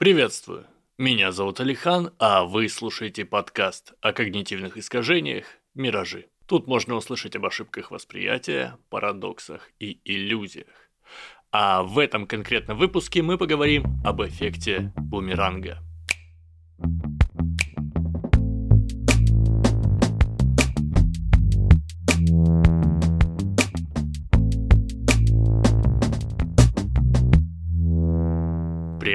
[0.00, 0.66] Приветствую!
[0.96, 6.28] Меня зовут Алихан, а вы слушаете подкаст о когнитивных искажениях «Миражи».
[6.46, 10.68] Тут можно услышать об ошибках восприятия, парадоксах и иллюзиях.
[11.52, 15.80] А в этом конкретном выпуске мы поговорим об эффекте бумеранга–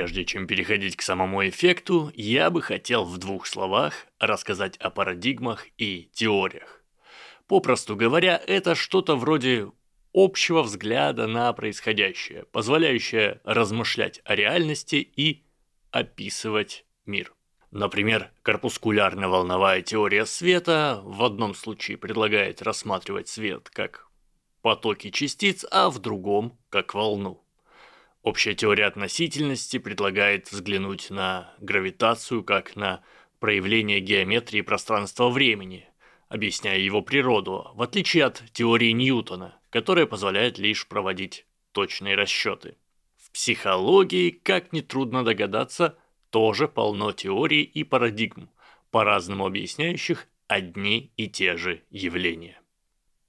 [0.05, 5.65] Прежде чем переходить к самому эффекту, я бы хотел в двух словах рассказать о парадигмах
[5.79, 6.83] и теориях.
[7.47, 9.71] Попросту говоря, это что-то вроде
[10.13, 15.43] общего взгляда на происходящее, позволяющее размышлять о реальности и
[15.89, 17.33] описывать мир.
[17.71, 24.07] Например, корпускулярно-волновая теория света в одном случае предлагает рассматривать свет как
[24.61, 27.44] потоки частиц, а в другом– как волну.
[28.25, 33.03] Общая теория относительности предлагает взглянуть на гравитацию как на
[33.39, 35.87] проявление геометрии пространства-времени,
[36.27, 42.77] объясняя его природу, в отличие от теории Ньютона, которая позволяет лишь проводить точные расчеты.
[43.15, 45.95] В психологии, как нетрудно догадаться,
[46.31, 48.49] тоже полно теорий и парадигм,
[48.89, 52.59] по-разному объясняющих одни и те же явления.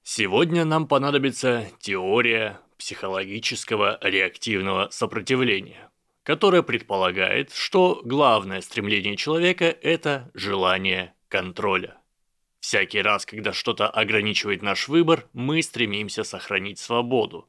[0.02, 5.90] Сегодня нам понадобится теория психологического реактивного сопротивления,
[6.22, 11.96] которое предполагает, что главное стремление человека– это желание контроля.
[12.60, 17.48] Всякий раз, когда что-то ограничивает наш выбор, мы стремимся сохранить свободу,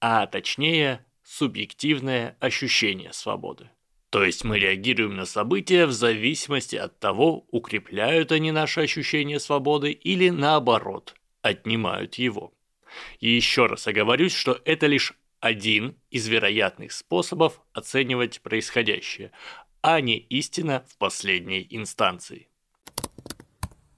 [0.00, 3.70] а точнее субъективное ощущение свободы.
[4.10, 9.92] То есть мы реагируем на события в зависимости от того, укрепляют они наше ощущение свободы
[9.92, 12.54] или наоборот, отнимают его.
[13.20, 19.32] И еще раз оговорюсь, что это лишь один из вероятных способов оценивать происходящее,
[19.82, 22.48] а не истина в последней инстанции.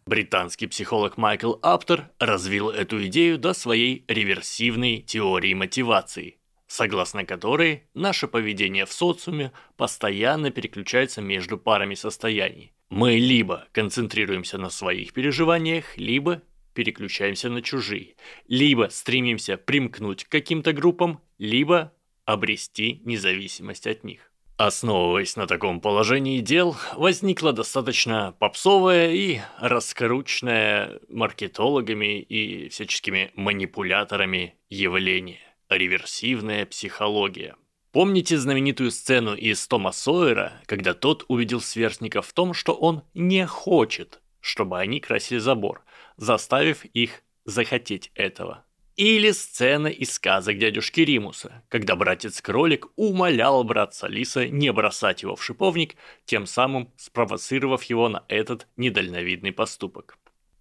[0.06, 8.27] Британский психолог Майкл Аптер развил эту идею до своей реверсивной теории мотивации, согласно которой наше
[8.27, 12.72] поведение в социуме постоянно переключается между парами состояний.
[12.89, 16.42] Мы либо концентрируемся на своих переживаниях, либо
[16.75, 18.17] переключаемся на чужие.
[18.48, 21.92] Либо стремимся примкнуть к каким-то группам, либо
[22.25, 24.31] обрести независимость от них.
[24.57, 35.41] Основываясь на таком положении дел, возникла достаточно попсовая и раскрученная маркетологами и всяческими манипуляторами явление–
[35.70, 37.57] реверсивная психология.
[37.92, 43.47] Помните знаменитую сцену из Тома Сойера, когда тот увидел сверстников в том, что он не
[43.47, 45.83] хочет, чтобы они красили забор,
[46.17, 48.64] заставив их захотеть этого.
[48.96, 55.42] Или сцена из сказок дядюшки Римуса, когда братец-кролик умолял братца Лиса не бросать его в
[55.42, 55.96] шиповник,
[56.27, 60.18] тем самым спровоцировав его на этот недальновидный поступок.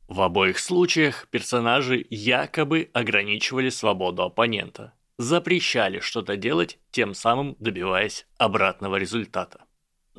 [0.07, 8.96] В обоих случаях персонажи якобы ограничивали свободу оппонента, запрещали что-то делать, тем самым добиваясь обратного
[8.96, 9.66] результата.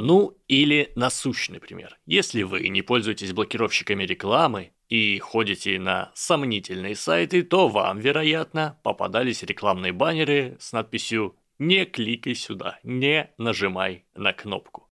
[0.03, 1.99] Ну или насущный пример.
[2.07, 9.43] Если вы не пользуетесь блокировщиками рекламы и ходите на сомнительные сайты, то вам, вероятно, попадались
[9.43, 14.89] рекламные баннеры с надписью «Не кликай сюда, не нажимай на кнопку».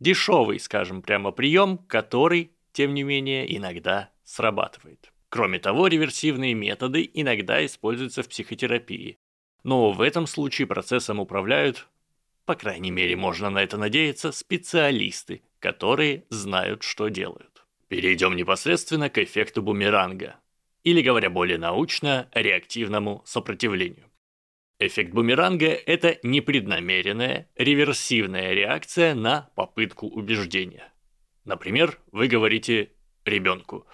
[0.00, 5.12] Дешевый, скажем прямо, прием, который, тем не менее, иногда срабатывает.
[5.28, 9.18] Кроме того, реверсивные методы иногда используются в психотерапии.
[9.64, 11.88] Но в этом случае процессом управляют,
[12.46, 17.66] по крайней мере можно на это надеяться, специалисты, которые знают, что делают.
[17.88, 20.36] Перейдем непосредственно к эффекту бумеранга,
[20.84, 24.06] или, говоря более научно, реактивному сопротивлению.
[24.78, 30.92] Эффект бумеранга– это непреднамеренная, реверсивная реакция на попытку убеждения.
[31.44, 32.92] Например, вы говорите
[33.24, 33.86] ребенку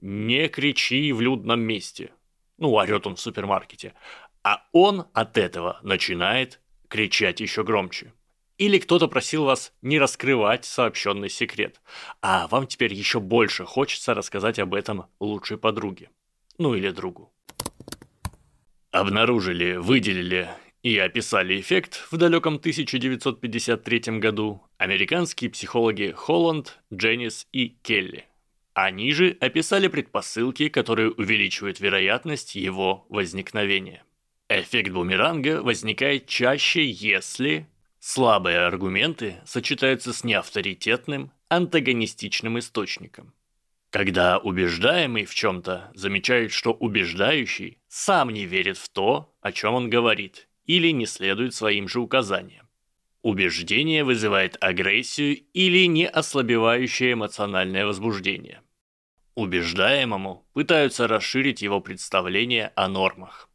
[0.00, 2.10] «Не кричи в людном месте».
[2.58, 3.94] Ну, орет он в супермаркете.
[4.42, 8.12] А он от этого начинает кричать еще громче.
[8.58, 11.80] Или кто-то просил вас не раскрывать сообщенный секрет,
[12.22, 16.10] а вам теперь еще больше хочется рассказать об этом лучшей подруге.
[16.56, 17.32] Ну или другу.
[18.90, 20.48] Обнаружили, выделили
[20.82, 28.24] и описали эффект в далеком 1953 году американские психологи Холланд, Дженнис и Келли.
[28.72, 34.04] Они же описали предпосылки, которые увеличивают вероятность его возникновения.
[34.66, 37.68] Эффект бумеранга возникает чаще, если
[38.00, 43.32] Слабые аргументы сочетаются с неавторитетным, антагонистичным источником.
[43.90, 49.90] Когда убеждаемый в чем-то замечает, что убеждающий сам не верит в то, о чем он
[49.90, 52.68] говорит, или не следует своим же указаниям.
[53.22, 58.62] Убеждение вызывает агрессию или не ослабевающее эмоциональное возбуждение.
[59.34, 63.48] Убеждаемому пытаются расширить его представление о нормах.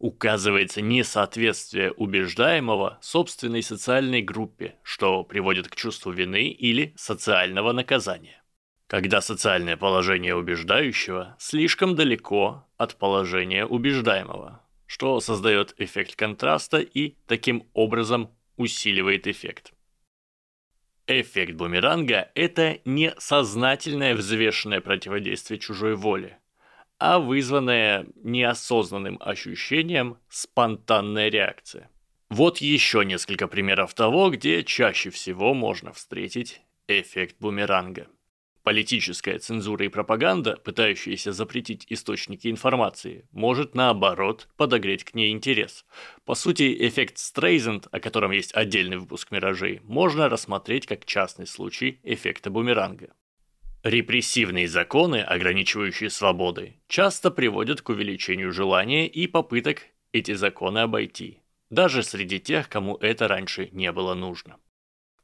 [0.00, 8.42] Указывается несоответствие убеждаемого собственной социальной группе, что приводит к чувству вины или социального наказания.
[8.86, 17.68] Когда социальное положение убеждающего слишком далеко от положения убеждаемого, что создает эффект контраста и таким
[17.74, 19.74] образом усиливает эффект.
[21.06, 26.39] Эффект бумеранга– это не сознательное взвешенное противодействие чужой воле,
[27.00, 31.90] а вызванная неосознанным ощущением спонтанная реакция.
[32.28, 38.06] Вот еще несколько примеров того, где чаще всего можно встретить эффект бумеранга.
[38.62, 45.86] Политическая цензура и пропаганда, пытающиеся запретить источники информации, может наоборот подогреть к ней интерес.
[46.26, 51.98] По сути, эффект Стрейзенд, о котором есть отдельный выпуск «Миражей», можно рассмотреть как частный случай
[52.02, 53.14] эффекта бумеранга.
[53.82, 61.38] Репрессивные законы, ограничивающие свободы, часто приводят к увеличению желания и попыток эти законы обойти,
[61.70, 64.58] даже среди тех, кому это раньше не было нужно.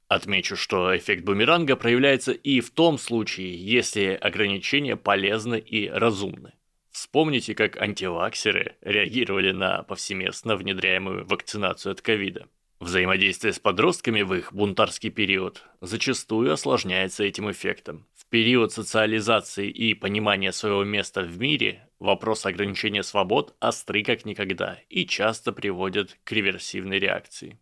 [0.09, 6.55] Отмечу, что эффект бумеранга проявляется и в том случае, если ограничения полезны и разумны.
[6.91, 12.49] Вспомните, как антиваксеры реагировали на повсеместно внедряемую вакцинацию от ковида.
[12.79, 18.07] Взаимодействие с подростками в их бунтарский период зачастую осложняется этим эффектом.
[18.15, 24.79] В период социализации и понимания своего места в мире вопрос ограничения свобод остры как никогда
[24.91, 27.59] и часто приводят к реверсивной реакции.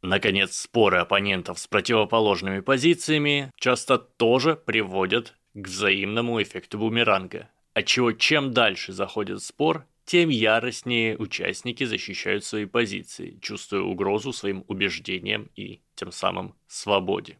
[0.00, 8.52] Наконец, споры оппонентов с противоположными позициями часто тоже приводят к взаимному эффекту бумеранга, отчего чем
[8.52, 16.12] дальше заходит спор, тем яростнее участники защищают свои позиции, чувствуя угрозу своим убеждениям и тем
[16.12, 17.38] самым свободе.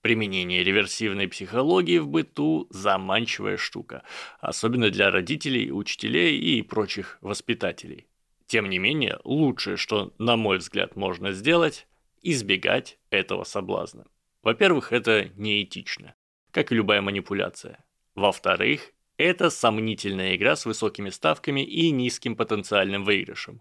[0.00, 4.02] Применение реверсивной психологии в быту– заманчивая штука,
[4.40, 8.08] особенно для родителей, учителей и прочих воспитателей.
[8.46, 11.86] Тем не менее, лучшее, что, на мой взгляд, можно сделать–
[12.22, 14.06] избегать этого соблазна.
[14.42, 16.14] Во-первых, это неэтично,
[16.50, 17.84] как и любая манипуляция.
[18.14, 23.60] Во-вторых, это сомнительная игра с высокими ставками и низким потенциальным выигрышем.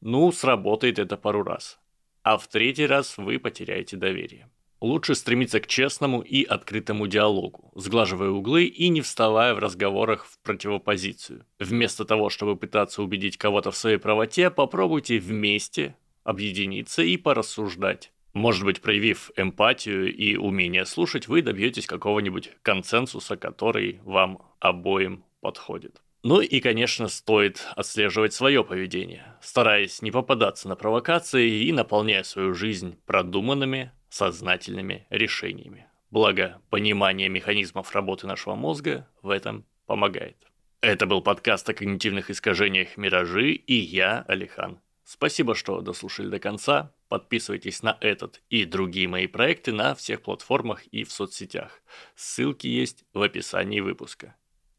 [0.00, 1.78] Ну, сработает это пару раз.
[2.22, 4.48] А в третий раз вы потеряете доверие.
[4.80, 10.38] Лучше стремиться к честному и открытому диалогу, сглаживая углы и не вставая в разговорах в
[10.40, 11.46] противопозицию.
[11.58, 18.12] Вместо того, чтобы пытаться убедить кого-то в своей правоте, попробуйте вместе объединиться и порассуждать.
[18.36, 26.02] Может быть, проявив эмпатию и умение слушать, вы добьетесь какого-нибудь консенсуса, который вам обоим подходит.
[26.22, 32.52] Ну и, конечно, стоит отслеживать свое поведение, стараясь не попадаться на провокации и наполняя свою
[32.52, 35.86] жизнь продуманными, сознательными решениями.
[36.10, 40.36] Благо, понимание механизмов работы нашего мозга в этом помогает.
[40.82, 44.78] Это был подкаст о когнитивных искажениях «Миражи» и я, Алихан.
[45.08, 46.92] Спасибо, что дослушали до конца.
[47.08, 51.80] Подписывайтесь на этот и другие мои проекты на всех платформах и в соцсетях.
[52.16, 54.34] Ссылки есть в описании выпуска.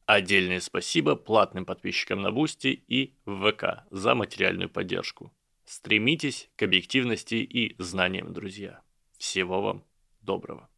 [0.06, 5.34] Отдельное спасибо платным подписчикам на Бусти и ВК за материальную поддержку.
[5.64, 8.82] Стремитесь к объективности и знаниям, друзья.
[9.18, 9.86] Всего вам
[10.20, 10.70] доброго.